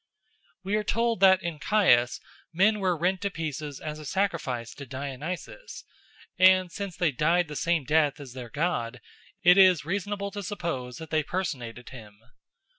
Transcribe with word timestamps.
We 0.63 0.75
are 0.77 0.83
told 0.83 1.19
that 1.19 1.43
in 1.43 1.59
Chios 1.59 2.19
men 2.51 2.79
were 2.79 2.97
rent 2.97 3.23
in 3.23 3.29
pieces 3.29 3.79
as 3.79 3.99
a 3.99 4.03
sacrifice 4.05 4.73
to 4.73 4.87
Dionysus; 4.87 5.85
and 6.39 6.71
since 6.71 6.97
they 6.97 7.11
died 7.11 7.47
the 7.47 7.55
same 7.55 7.83
death 7.83 8.19
as 8.19 8.33
their 8.33 8.49
god, 8.49 8.99
it 9.43 9.59
is 9.59 9.85
reasonable 9.85 10.31
to 10.31 10.41
suppose 10.41 10.97
that 10.97 11.11
they 11.11 11.21
personated 11.21 11.89
him. 11.89 12.17